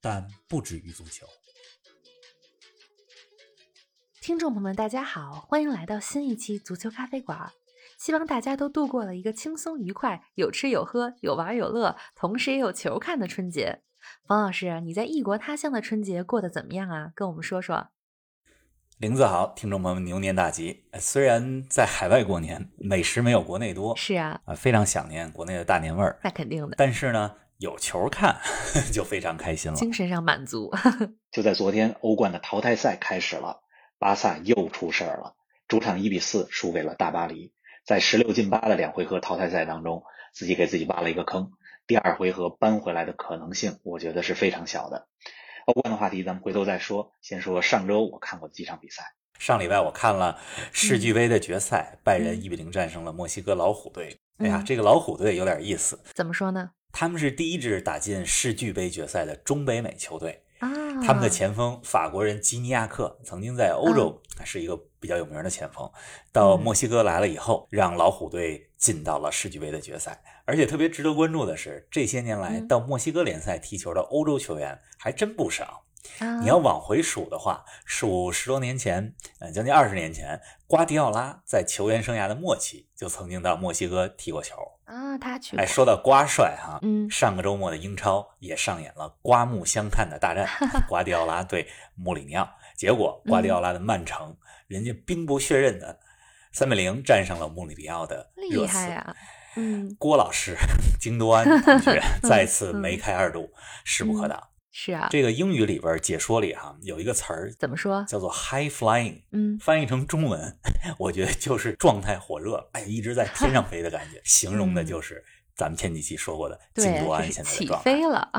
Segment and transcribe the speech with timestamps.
[0.00, 1.26] 但不止于足球。
[4.20, 7.52] 听众朋友们，大家好，欢迎来到新一期足球咖啡馆。
[7.96, 13.82] 希望大家都度过了一个轻松愉快、有吃有喝、有玩有乐，同时也有球看的春节。
[14.26, 17.12] 冯老师，你在异国他乡的春节过得怎么样啊？
[17.14, 17.88] 跟我们说说。
[18.98, 20.88] 林子好，听众朋友们，牛年大吉！
[20.98, 26.18] 虽然在海外过年，美食没有国内多，是啊，啊，非常想念国内的大年味儿。
[26.24, 26.74] 那肯定的。
[26.76, 27.36] 但是呢。
[27.58, 28.36] 有球看
[28.92, 30.70] 就非常开心了，精神上满足。
[31.32, 33.62] 就在昨天，欧冠的淘汰赛开始了，
[33.98, 35.34] 巴萨又出事儿了，
[35.68, 37.52] 主场一比四输给了大巴黎。
[37.84, 40.02] 在十六进八的两回合淘汰赛当中，
[40.34, 41.52] 自己给自己挖了一个坑，
[41.86, 45.06] 第二回合扳回来的可能性，我觉得是非常小的。
[45.66, 49.02] 欧冠的话题咱们回头再说，先说上周我看过的几场比赛。
[49.38, 50.38] 上礼拜我看了
[50.72, 54.18] 世俱杯的决赛，拜仁一比零战胜了墨西哥老虎队。
[54.38, 56.70] 哎呀，这个老虎队有点意思，怎么说呢？
[56.92, 60.68] 他们是第一支打进世俱杯决赛的中北美球队啊！
[61.02, 65.90] 他们的前锋法国人基尼亚克曾经在欧洲是一个比较有名的前锋，
[66.32, 70.22] 到墨西哥来了以后，让老虎队进到了世俱杯的决赛。
[70.44, 75.85] 而且特别值得关注的是，这些年来到墨西哥联赛踢球的欧洲球员还真不少。
[76.40, 84.56] 你要往回数的话，数十多年前，呃，将近二十年前，瓜迪奥拉在球员生涯的末期就曾经到墨西哥踢过球。
[84.84, 85.16] 啊。
[85.18, 90.46] 他去，哎，说到瓜帅哈，嗯，上个周末的英超也上演了刮目相看的大战，
[90.86, 92.46] 瓜迪奥拉对穆里尼奥，
[92.76, 95.98] 结果瓜迪奥拉的曼城，人家兵不血刃的
[96.52, 98.90] 三比零战胜了穆里尼奥的热刺。
[98.90, 99.16] 啊。
[99.58, 100.54] 嗯，郭老师，
[101.00, 103.50] 京多安同学 再次梅开二度，
[103.84, 104.38] 势不可挡。
[104.78, 108.04] 是啊，这个英语里边解说里哈有一个词儿，怎么说？
[108.04, 109.22] 叫做 high flying。
[109.32, 110.58] 嗯，翻译成中文，
[111.00, 117.90] 我觉得就是状态火热，哎，一直在天上飞的感觉， 形容的就是咱们前几期说过的金多安现在的状态。
[117.90, 118.30] 起飞了。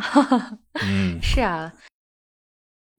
[0.86, 1.74] 嗯， 是啊。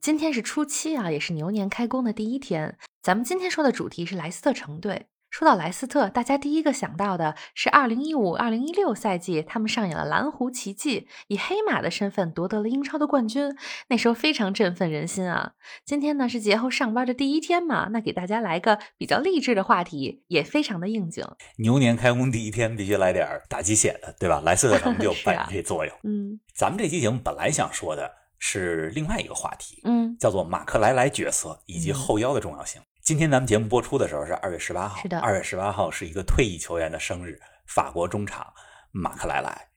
[0.00, 2.76] 今天是初七啊，也是牛年开工的第一天。
[3.00, 5.06] 咱们今天说的主题是莱斯特城队。
[5.30, 13.54] 说到莱斯特，大家第一个想到的是2015-2016赛季，他们上演了蓝湖奇迹，以黑马的身份夺得了英超的冠军，
[13.88, 15.52] 那时候非常振奋人心啊。
[15.84, 21.24] 今天呢是节后上班的第一天嘛，那给大家来个比较励志的话题，也非常的应景。
[21.58, 24.40] 牛年开工第一天必须来点打鸡血的，对吧？
[24.44, 25.94] 莱斯特城就 扮演这作用。
[26.04, 32.80] 嗯，咱们这期节目本来想说的是另外一个话题，嗯，叫做马克莱莱角色以及后腰的重要性。
[33.08, 38.52] 今天咱们节目播出的时候是二月十八号，是的，二月十八号是一个退役球员的生日，法国中场
[38.90, 39.68] 马克莱莱。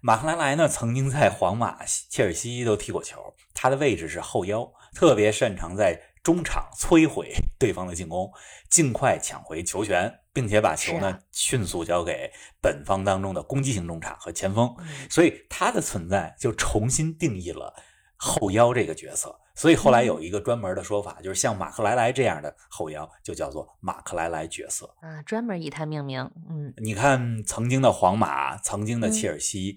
[0.00, 8.32] 马克莱莱呢，曾经在皇马、切尔西都踢过球，他的位置是后腰，特别擅长在中场摧毁对方的进攻，
[8.70, 14.74] 尽快抢回球权，并且把球呢迅速交给本方当中的攻击型中场和前锋，
[15.10, 17.74] 所以他的存在就重新定义了
[18.16, 19.38] 后腰这个角色。
[19.60, 26.30] 所以后来有一个专门的说法，就是像马克莱莱这样的后腰就叫做马克莱莱角色啊，专门以他命名。
[26.48, 29.76] 嗯，你看曾经的皇马，曾经的切尔西，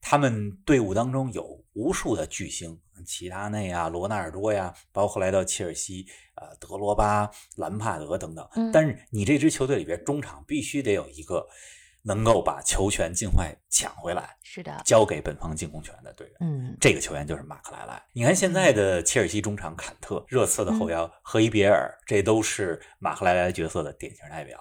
[0.00, 6.06] 他们队伍当中有无数的巨星，齐达内啊、罗纳尔多呀，包括来到切尔西，
[6.36, 8.48] 呃，德罗巴、兰帕德等等。
[8.72, 11.46] 但是你这支球队里边中场必须得有一个。
[12.02, 16.36] 能够把球权尽快抢回来，是的，交给本方进攻权的队员。
[16.40, 18.02] 嗯，这个球员就是马克莱莱。
[18.12, 24.58] 你看现在的切尔西中场坎特、热刺的后腰赫伊别尔，这都是马克莱莱角色的典型代表。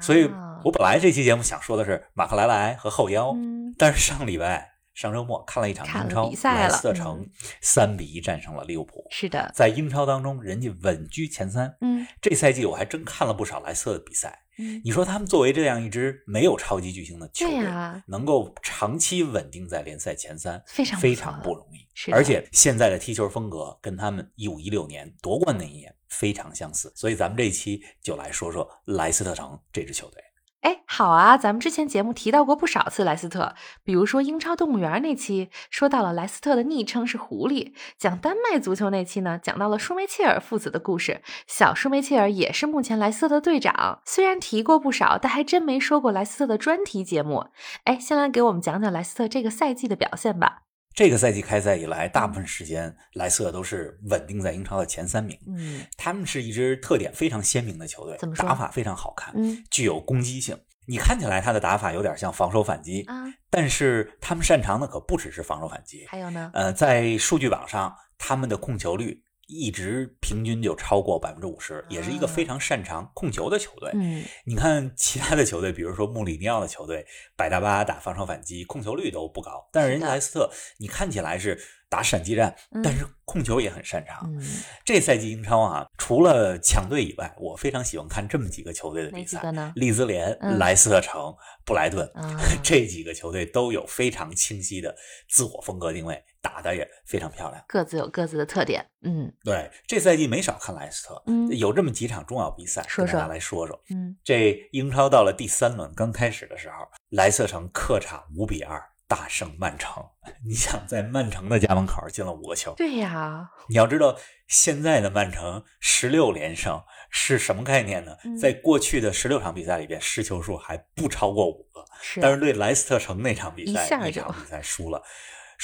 [0.00, 0.28] 所以
[0.64, 3.34] 我本来这期节目想说的是马克莱莱和后腰，
[3.78, 7.26] 但是上礼拜上周末看了一场英超，莱斯特城
[7.60, 9.06] 三比一战胜了利物浦。
[9.10, 11.74] 是的，在英超当中，人家稳居前三。
[11.80, 14.38] 嗯，这赛季我还真看了不少莱斯特的比赛。
[14.58, 17.66] 嗯你说他们作为这样一支没有超级巨星的球队，
[18.06, 22.12] 能够长期稳定在联赛前三，非常非常不容易。
[22.12, 30.22] 而且现在的踢球风格跟他们一五一六年夺冠那一年非常相似，所以咱们这一期就来说说莱斯特城这支球队。
[30.62, 31.36] 哎，好啊！
[31.36, 44.00] 咱们之前节目提到过不少次莱斯特，比如说英超动物园那期说到了莱斯特的昵称是狐狸，讲丹麦足球那期呢讲到了舒梅切尔父子的故事，小舒梅切尔也是目前莱斯特的队长。
[44.04, 47.46] 虽然提过不少，但还真没说过莱斯特的专题节目。
[47.84, 50.62] 哎，先来给我们讲讲莱斯特这个赛季的表现吧。
[50.94, 55.38] 这个赛季开赛以来，大部分时间莱斯特都是稳定在英超的前三名。
[55.46, 60.58] 嗯他们是一支特点非常鲜明的球队打法非常好看，嗯具有攻击性。
[60.86, 66.04] 你看起来他的打法有点像防守反击，啊，但是他们擅长的可不只是防守反击。
[66.08, 66.50] 还有呢？
[66.52, 73.90] 呃，在数据榜上，他们的控球率一直平均就超过百分之五十，也是一个非常擅长控球的球队。
[73.94, 77.04] 嗯你看其他的球队，比如说穆里尼奥的球队，
[77.36, 84.30] 百大巴打防守反击，控球率都不高，但是人家莱斯特，你看起来是打闪击战，嗯但是控球也很擅长。
[84.34, 84.42] 嗯，
[84.84, 89.42] 这赛季英超啊，除了强队以外，我非常喜欢看这么几个球队的比赛？
[89.74, 91.34] 利兹联、嗯莱斯特城、
[91.64, 92.10] 布莱顿。
[92.14, 94.94] 啊，这几个球队都有非常清晰的
[95.28, 97.64] 自我风格定位，打得也非常漂亮。
[97.68, 98.84] 各自有各自的特点。
[99.04, 103.84] 嗯对，这赛季没少看莱斯特，嗯有这么几场重要比赛，说跟大家说来说说。
[103.90, 110.04] 嗯，这英超到了第三轮刚开始的时候，莱斯特城客场五比二大胜曼城。
[110.46, 114.16] 你想在曼城的家门口进了五个球，对呀，你要知道
[114.46, 116.80] 现在的曼城十六连胜
[117.10, 118.16] 是什么概念呢？
[118.24, 125.02] 嗯在过去的十六场比赛里边，失球数还不超过五个，是但是对莱斯特城那场比赛一下就场比赛输了。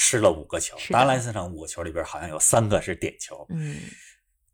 [0.00, 3.44] 失了五个球，是的当然莱斯特城五个球里边好像有三个是点球。
[3.50, 3.80] 嗯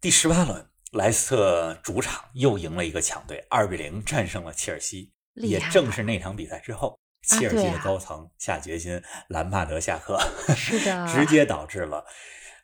[0.00, 5.12] 第十八轮，莱斯特主场又赢了一个强队，二比零战胜了切尔西。
[5.34, 10.18] 也正是那场比赛之后，切尔西的高层下决心兰帕德下课，
[10.56, 12.02] 是的直接导致了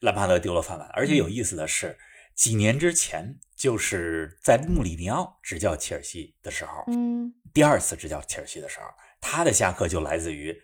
[0.00, 0.88] 兰帕德丢了饭碗。
[0.94, 1.99] 而且有嗯意思的是，
[2.35, 8.87] 几年之前，就是在穆里尼奥执教切尔西的时候，嗯，第二次执教切尔西的时候，
[9.21, 10.56] 他的下课就来自于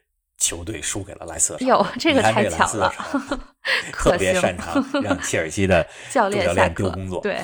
[0.47, 1.69] 球队输给了莱斯特城。
[1.69, 2.93] 哟这个太巧了。
[2.97, 3.21] 城
[3.91, 7.21] 克 特别擅长让切尔西的 教练主教练丢工作。
[7.21, 7.41] 对，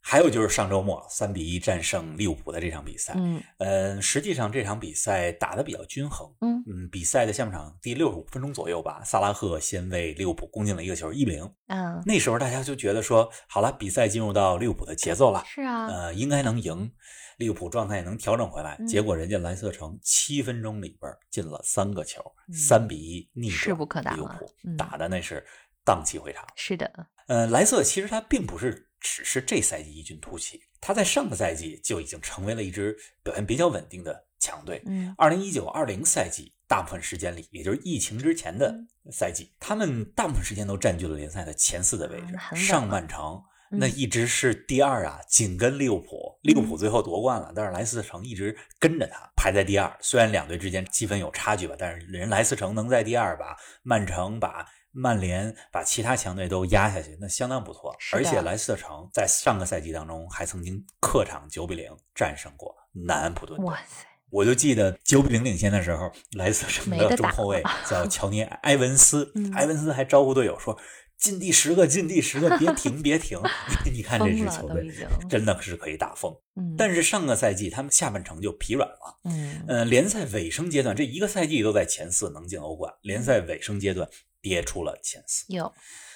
[0.00, 3.42] 还有就是上周末三比一战胜利物浦的这场比赛，嗯。
[3.58, 6.28] 呃，实际上这场比赛打得比较均衡。
[6.40, 6.62] 嗯。
[6.66, 11.52] 嗯，比赛的下半场第六十五分钟左右吧，萨拉赫先为利物浦攻进了一个球，一比零。
[11.66, 16.92] 嗯，那时候大家就觉得说，好了，比赛进入到利物浦的节奏了，是啊，呃，应该能赢，
[17.40, 18.76] 利物浦状态也能调整回来。
[18.78, 25.44] 嗯结果人家莱斯特城七分钟里边进了三个球，嗯三、比一逆转势不可挡了利物浦，嗯打的那是
[25.84, 26.46] 荡气回肠。
[26.54, 26.92] 是的，
[27.26, 34.82] 呃，莱斯特其实他并不是只是这赛季异军突起，他在上个赛季就已经成为了一支表现比较稳定的强队。
[34.84, 38.74] 嗯二零一九二零赛季大部分时间里，也就是疫情之前的
[39.10, 46.38] 赛季，他们大部分时间都占据了联赛的前四的位置上了曼城嗯那一直是第二啊，紧跟利物浦。
[46.42, 49.96] 利物浦最后夺冠了，但是莱斯特城一直跟着他，排在第二。
[50.00, 57.94] 虽然两队之间积分有差距吧，但是人莱斯特城能在第二把曼城把曼联把其他强队都压下去，那相当不错。
[58.12, 63.62] 而且莱斯特城在上个赛季当中还曾经客场九比零战胜过南安普顿。
[63.62, 70.76] 哇塞，我就记得九比零领先的时候，莱斯特城的中后卫叫乔尼埃文斯 嗯，埃文斯还招呼队友说
[71.20, 73.38] ：“进第十个，进第十个，别停，别停！
[73.92, 74.90] ”你看这支球队
[75.28, 76.34] 真的是可以打疯。
[76.56, 79.20] 嗯，但是上个赛季他们下半程就疲软了。
[79.24, 84.08] 嗯呃，联赛尾声阶段，这一个赛季都在前四能进欧冠，联赛尾声阶段
[84.40, 85.44] 跌出了前四。
[85.52, 85.70] 有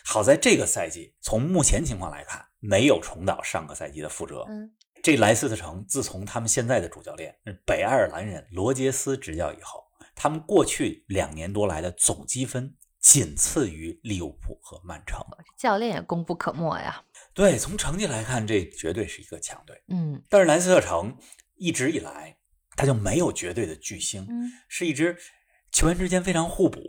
[0.05, 4.45] 好在这个赛季，从目前情况来看，没有重蹈上个赛季的覆辙。
[4.49, 4.73] 嗯
[5.03, 7.37] 这莱斯特城自从他们现在的主教练
[7.67, 9.85] 北爱尔兰人罗杰斯执教以后，
[10.15, 12.75] 他们过去两年多来的总积分
[13.05, 15.21] 仅次于利物浦和曼城。
[15.59, 19.79] 教练也功不可没呀，对，从成绩来看，这绝对是一个强队。
[19.89, 21.15] 嗯但是莱斯特城
[21.57, 22.35] 一直以来
[22.75, 25.19] 他就没有绝对的巨星，嗯，是一支
[25.71, 26.81] 球员之间非常互补、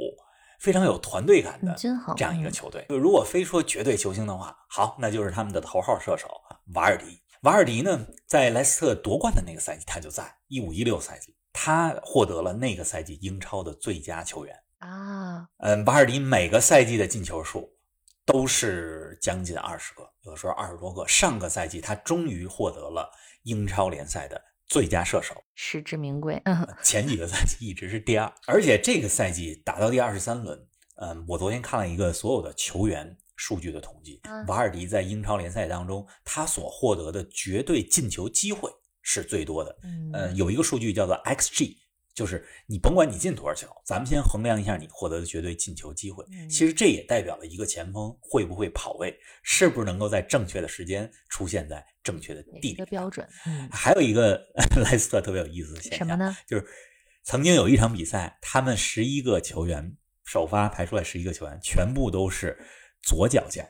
[0.57, 1.89] 非常有团队感的这
[2.23, 2.85] 样一个嗯球队。
[2.87, 6.29] 如果非说绝对球星的话，好，那就是他们的头号射手
[6.75, 7.21] 瓦尔迪。
[7.41, 14.55] 瓦尔迪呢，在莱斯特夺冠的那个赛季，他就在一五一六赛季，他获得了那个赛季英超的最佳球员。
[14.85, 17.67] 啊，嗯，瓦尔迪每个赛季的进球数
[18.23, 21.07] 都是将近二十个，有的时候二十多个。
[21.07, 23.09] 上个赛季他终于获得了
[23.43, 26.67] 英超联赛的最佳射手，实至名归，嗯。
[26.83, 38.69] 前几个赛季一直是第二，而且这个赛季打到第二十三轮，嗯，我昨天看了一个所有的球员数据的统计嗯，瓦尔迪在英超联赛当中，他所获得的绝对进球机会
[39.01, 39.75] 是最多的。
[39.83, 40.11] 嗯。
[40.13, 41.75] 呃，有一个数据叫做 XG，
[42.15, 46.25] 就是你甭管你进多少球，咱们先衡量一下你获得的绝对进球机会。
[46.31, 52.73] 嗯其实这也代表了一个前锋会不会跑位，是不是能够在正确的时间出现在正确的地点。
[52.73, 54.41] 一个标准，嗯，还有一个
[54.81, 56.35] 莱斯特特别有意思的现象，什么呢？
[56.47, 56.65] 就是
[57.23, 62.57] 曾经有一场比赛，他们十一个球员首发排出来十一个球员，全部都是
[63.03, 63.65] 左脚将。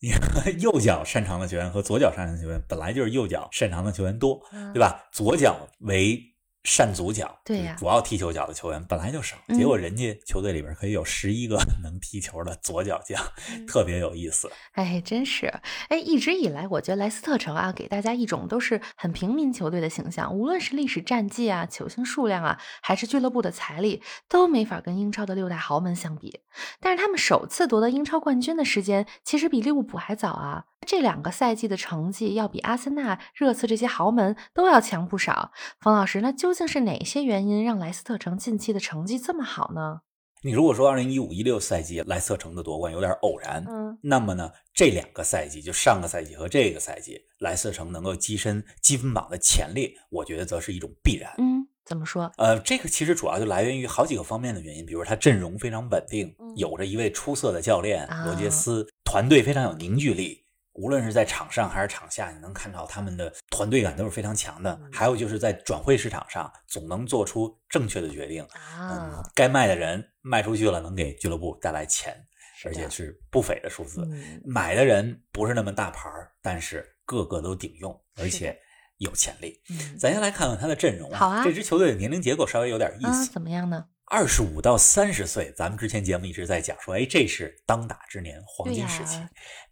[0.00, 0.20] 你看
[0.60, 5.08] 右脚擅长的球员和左脚擅长的球员，本来就是右脚擅长的球员多，嗯对吧？
[5.12, 6.20] 左脚为
[6.64, 14.50] 扇足脚，对呀主要踢球脚的球员本来就少，嗯结果人家球队里边可以有十一个 能踢球的左脚将，嗯特别有意思。
[14.72, 15.46] 哎，真是，
[15.88, 26.40] 哎，一直以来，我觉得莱斯特城啊，给大家一种都是很平民球队的形象，无论是历史战绩啊、球星数量啊，还是俱乐部的财力，都没法跟英超的六大豪门相比。
[26.80, 30.64] 但是他们首次夺得英超冠军的时间，其实比利物浦还早啊。
[30.84, 35.52] 这两个赛季的成绩要比阿森纳、热刺这些豪门都要强不少。
[35.80, 40.00] 冯老师，那究竟是哪些原因让莱斯特城近期的成绩这么好呢？
[40.44, 51.32] 你如果说二零一五一六赛季莱斯特城的夺冠有点偶然，嗯那么呢，这两个赛季就上个赛季和这个赛季，莱斯特城能够跻身积分榜的前列，我觉得则是一种必然。
[51.38, 52.28] 嗯，怎么说？
[52.38, 60.41] 呃，这个其实主要就来源于好几个方面的原因，比如他阵容非常稳定嗯，有着一位出色的教练啊罗杰斯，团队非常有凝聚力。
[60.74, 64.90] 无论是在场上还是场下，你能看到他们的团队感都是非常强的嗯。
[64.92, 68.46] 还有就是在转会市场上，总能做出正确的决定。
[68.54, 72.16] 嗯啊，，该卖的人卖出去了，能给俱乐部带来钱，
[72.64, 74.02] 而且是不菲的数字。
[74.10, 78.58] 嗯买的人不是那么大牌儿，但是个个都顶用，而且
[78.96, 79.60] 有潜力。
[79.70, 83.30] 嗯咱先来看看他的阵容好啊这支球队的年龄结构稍微有点意啊，思。
[83.30, 83.84] 怎么样呢？
[84.12, 89.18] 二十五到三十岁，咱们之前节目一直在讲说，哎，这是当打之年，黄金时期。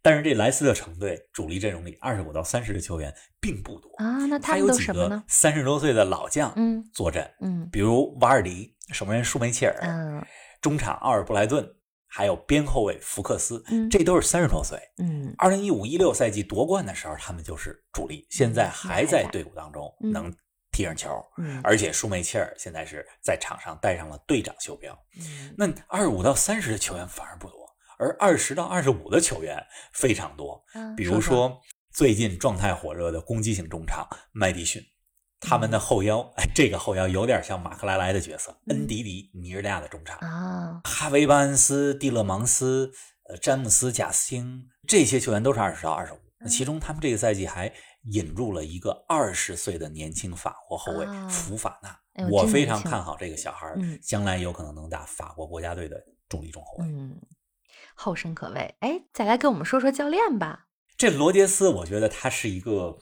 [0.01, 5.23] 但是这莱斯特城队主力阵容里，二十五到三十的球员并不多，啊，那他有几个都什么呢？
[5.29, 10.25] 三十多岁的老将嗯坐镇，嗯比如瓦尔迪、守门员舒梅切尔，嗯
[10.63, 11.71] 中场奥尔布莱顿，
[12.07, 14.79] 还有边后卫福克斯，嗯这都是三十多岁。
[14.97, 20.35] 嗯二零一五一六赛季夺冠的时候，他们就是主力，现在还在队伍当中嗯能
[20.81, 24.99] 踢上球，嗯而且舒梅切尔现在是在场上带上了队长袖标。
[25.19, 27.69] 嗯那二十五到三十的球员反而不多，
[27.99, 30.65] 而二十到二十五的球员非常多。
[30.75, 31.61] 嗯比如说
[31.93, 34.83] 最近状态火热的攻击型中场麦迪逊，
[35.41, 42.93] 他们的后腰，哎，这个后腰有点像马克莱莱的角色，嗯恩迪迪，尼日利亚的中场，啊，哈维·巴恩斯、蒂勒芒斯、
[43.29, 46.19] 呃詹姆斯·贾斯汀这些球员都是二十到二十五。
[46.43, 47.71] 那其中他们这个赛季还
[48.05, 56.87] 引入了一个二十岁的年轻法国后卫啊福法纳，哎我非常看好这个小孩将来有可能能打法国国家队的主力中后卫。
[56.87, 57.21] 嗯，
[57.95, 58.75] 后生可畏。
[58.81, 60.69] 哎，再来跟我们说说教练吧。
[60.97, 62.99] 这罗杰斯，我觉得他是一个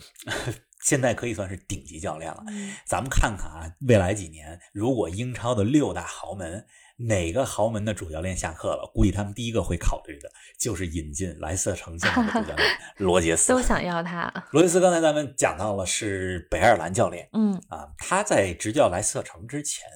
[0.82, 2.44] 现在可以算是顶级教练了。
[2.48, 6.66] 嗯咱们看看啊，未来几年如果英超的六大豪门
[6.98, 10.28] 哪个豪门的主教练下课了，估计他们第一个会考虑的
[10.58, 13.62] 就是引进莱斯特城现在的主教练 罗杰斯都。
[13.62, 14.32] 想要他。
[14.50, 19.86] 罗杰斯刚才咱们讲到了是北爱尔兰教练嗯啊，他在执教莱斯特城之前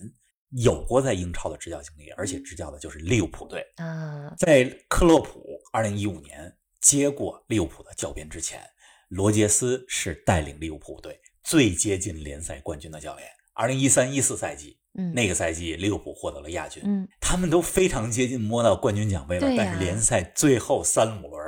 [0.51, 3.65] 有过在英超的执教经历，而且执教的就是利物浦队。
[3.77, 5.43] 啊在克洛普
[5.73, 8.61] 二零一五年接过利物浦的教鞭之前，
[9.09, 13.27] 罗杰斯是带领利物浦队最接近联赛冠军的教练。
[13.55, 15.13] 二零一三一四赛季，嗯。
[15.15, 17.09] 那个赛季利物浦获得了亚军，嗯。
[17.21, 21.41] 他们都非常接近摸到冠军奖杯了，但是联赛最后三五轮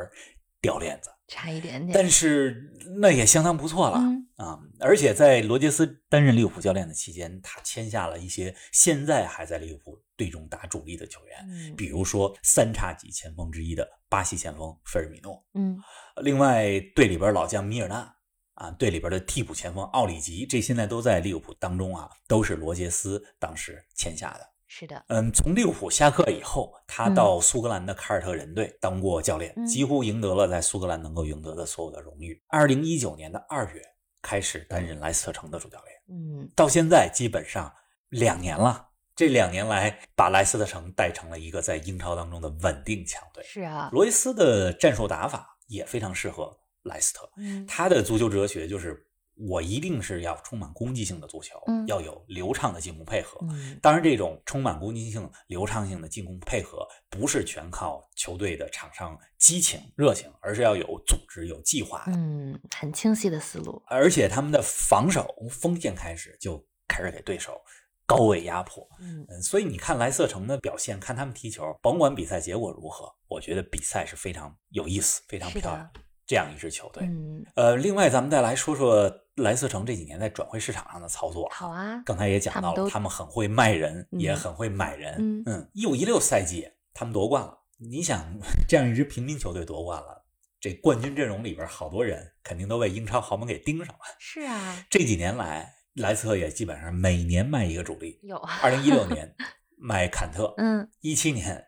[0.60, 1.92] 掉链子，差一点点。
[1.92, 3.98] 但是那也相当不错了。
[3.98, 4.24] 嗯。
[4.36, 11.76] 啊，而且在罗杰斯担任利物浦教练的期间，他签下了一些现在还在利物浦队中打主力的球员，嗯。
[11.76, 15.78] 比如说三叉戟前锋之一的巴西前锋菲尔米诺，嗯。
[16.22, 18.12] 另外队里边老将米尔纳
[18.54, 24.50] 啊，队里边的替补前锋奥里吉，这现在都在利物浦当中啊，都是罗杰斯当时签下的。
[24.66, 25.04] 是的。
[25.08, 32.42] 嗯，从利物浦下课以后，他到苏格兰的凯尔特人队当过教练，嗯几乎赢得了在苏格兰能够赢得的所有的荣誉。
[32.48, 33.82] 二零一九年的二月
[34.22, 37.72] 开始担任莱斯特城的主教练，嗯到现在基本上
[38.08, 38.88] 两年了。
[39.16, 43.44] 这两年来，把莱斯特城带成了一个在英超当中的稳定强队。
[43.44, 43.88] 是啊。
[43.92, 53.36] 罗伊斯的战术打法也非常适合莱斯特，嗯他的足球哲学就是我一定是要充满攻击性的足球，嗯要有流畅的进攻配合。
[53.50, 62.12] 嗯当然，这种充满攻击性、流畅性的进攻配合，不是全靠球队的场上激情、热情，而是要有组织、有计划的。
[62.12, 63.82] 嗯，很清晰的思路。
[63.88, 67.60] 而且他们的防守锋线开始就开始给对手
[68.06, 68.86] 高位压迫。
[69.00, 75.90] 嗯嗯，所以你看莱斯特城的表现，看他们踢球，甭管比赛结果如何，我觉得比赛是非常有意思、非常漂亮。
[76.26, 81.48] 这样一支球队，嗯，呃，另外咱们再来说说莱斯特城这几年在转会市场上的操作。
[81.50, 82.02] 好啊。
[82.04, 85.16] 刚才也讲到了，他们他们很会卖人，嗯也很会买人。
[85.18, 87.58] 嗯嗯，一五一六赛季他们夺冠了。
[87.78, 88.24] 你想，
[88.68, 90.24] 这样一支平民球队夺冠了，
[90.60, 94.00] 这冠军阵容里边好多人肯定都被英超豪门给盯上了。
[94.18, 94.86] 是啊。
[94.88, 98.18] 这几年来，莱斯特也基本上每年卖一个主力。
[98.22, 98.36] 有。
[98.62, 99.34] 二零一六年
[99.76, 101.62] 卖坎特，嗯一七年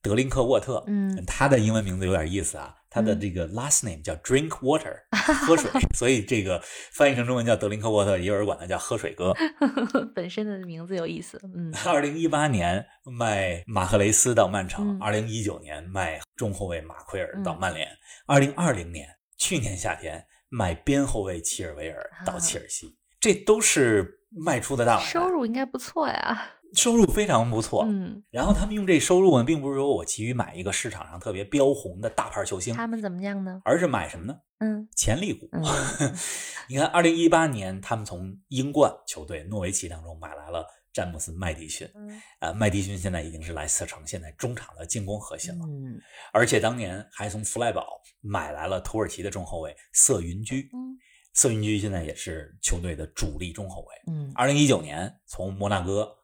[0.00, 4.94] 德林克沃特，嗯，他的英文名字有点意思啊，他的这个 last name 叫 Drink Water，
[5.46, 6.60] 喝水，所以这个
[6.92, 9.32] 翻译成中文叫德林克沃特，也有人管他叫喝水哥。
[10.14, 14.98] 本身的名字有意思，嗯， 二零一八年卖马赫雷斯到曼城，嗯。
[15.00, 17.88] 二零一九年卖中后卫马奎尔到嗯曼联，
[18.26, 19.08] 二零二零年
[19.38, 27.84] 去年夏天卖边后卫齐尔维尔到切尔西，这都是卖出的大买卖，收入应该不错呀，收入非常不错。
[27.88, 33.60] 嗯，然后他们用这收入呢，并不是说我急于买一个市场上特别标红的大牌球星，他们怎么样呢？
[33.64, 34.38] 而是买什么呢？
[34.58, 35.48] 嗯潜力股。
[35.52, 35.62] 嗯
[36.68, 46.00] 你看，二零一八年他们从英冠球队诺维奇当中买来了詹姆斯麦迪逊，嗯啊，麦迪逊现在已经是莱斯特城现在中场的进攻核心了，嗯
[46.32, 47.86] 而且当年还从弗赖堡
[48.20, 50.96] 买来了土耳其的中后卫瑟云居，嗯
[51.34, 54.12] 瑟云居现在也是球队的主力中后卫。
[54.14, 56.14] 嗯二零一九年从摩纳哥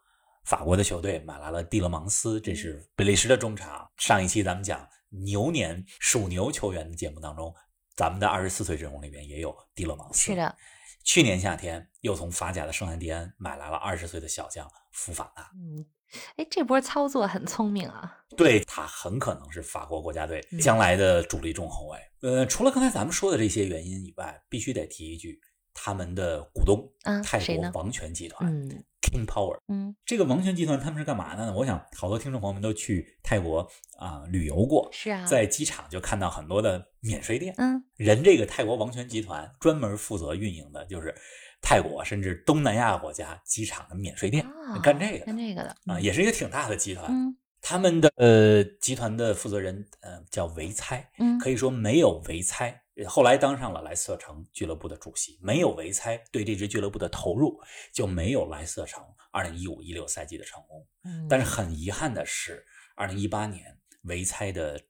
[0.48, 3.86] 法国的球队买来了蒂勒芒斯，这是比利时的中场。
[3.98, 7.54] 上一期咱们讲牛年属牛球员的节目当中，
[7.94, 10.18] 咱们的二十四岁阵容里面也有蒂勒芒斯。
[10.18, 10.34] 是。
[10.34, 10.56] 的，
[11.04, 15.84] 去年夏天又从法甲的圣安迪安买来了二十岁的小将福法纳，嗯，
[16.36, 21.98] 哎，这波操作很聪明啊，对他很可能是法国国家队嗯将来的主力中后卫。
[22.22, 25.38] 呃，除了刚才咱们说的这些原因以外，必须得提一句，
[25.80, 29.56] 他们的股东啊泰国王权集团、嗯 King Power。
[29.68, 31.54] 嗯，这个王权集团他们是干嘛的呢？
[31.54, 33.66] 我想好多听众朋友们都去泰国
[33.96, 37.54] 啊、旅游过，是啊，在机场就看到很多的免税店。
[37.58, 41.14] 嗯人这个泰国王权集团专门负责运营的就是
[41.62, 47.06] 泰国甚至东南亚国家机场的免税店，啊干这个的干这个的啊，也是一个挺大的集团。
[47.08, 55.38] 嗯他们的呃集团的负责人呃叫维猜，嗯可以说没有维猜，后来当上了莱斯特城俱乐部的主席。
[55.42, 57.60] 没有维猜对这支俱乐部的投入，
[57.92, 60.86] 就没有莱斯特城二零一五一六赛季的成功。
[61.04, 64.80] 嗯，但是很遗憾的是，二零一八年维猜的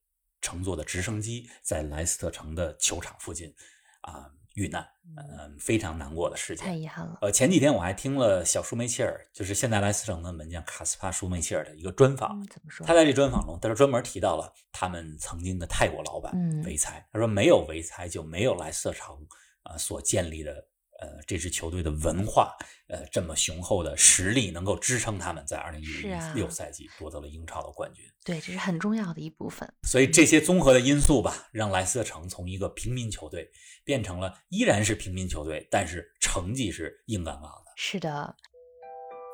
[0.40, 3.54] 乘坐的直升机在莱斯特城的球场附近
[4.02, 4.84] 啊、遇难，
[5.16, 6.66] 嗯、非常难过的事情。
[6.66, 12.40] 太遗憾了，呃，前几天我还听了小舒梅切尔，就是现在莱斯特城的门将卡斯帕舒梅切尔的一个专访。
[12.40, 12.84] 嗯，怎么说？
[12.84, 17.06] 他在这专访中，他是专门提到了他们曾经的泰国老板嗯维猜。
[17.12, 19.14] 他说，没有维才就没有莱斯特城
[19.62, 20.66] 啊、呃所建立的
[20.98, 22.54] 呃这支球队的文化，
[22.88, 25.86] 呃这么雄厚的实力，能够支撑他们在二零一
[26.34, 28.04] 六赛季夺得了英超的冠军。
[28.24, 29.66] 对，这是很重要的一部分。
[29.84, 33.50] 所以这些综合的因素吧，让莱斯特城从一个平民球队
[33.84, 37.72] 变成了依然是平民球队，但是成绩是硬杠杠的。
[37.76, 38.36] 是的，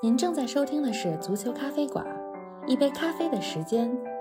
[0.02, 2.06] 您正在收听的是足球咖啡馆，
[2.68, 3.90] 一杯咖啡的时间